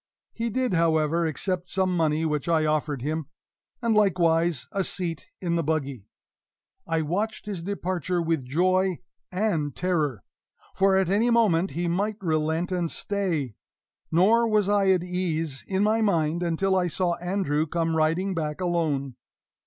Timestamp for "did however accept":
0.49-1.69